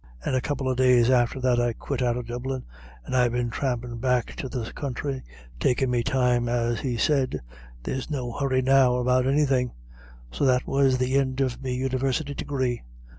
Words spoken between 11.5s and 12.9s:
me University Degree."